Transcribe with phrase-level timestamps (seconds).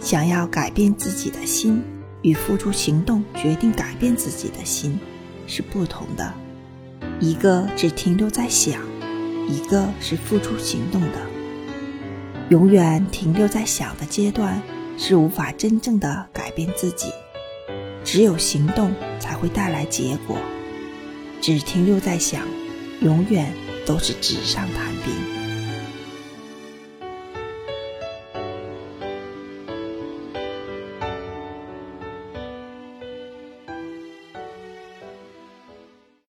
[0.00, 1.82] 想要改变自己的心
[2.22, 4.98] 与付出行动决定改变自己的心
[5.46, 6.32] 是不同的。
[7.20, 8.80] 一个只停留在想
[9.48, 11.18] 一个是付出行动的。
[12.50, 14.62] 永远停留在想的阶段
[14.96, 17.08] 是无法真正的改变自己。
[18.04, 18.90] 只有行动
[19.20, 20.38] 才会带来结果。
[21.40, 22.42] 只停留在想
[23.00, 23.52] 永远
[23.86, 25.37] 都是纸上谈兵。